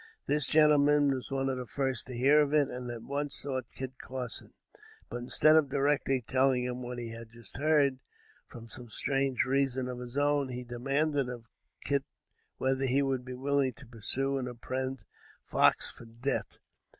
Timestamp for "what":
6.81-6.97